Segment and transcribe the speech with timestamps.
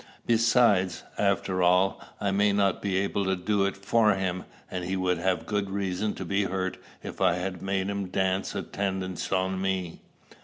[0.25, 4.95] Besides, after all, I may not be able to do it for him, and he
[4.95, 9.61] would have good reason to be hurt if I had made him dance attendance on
[9.61, 10.01] me."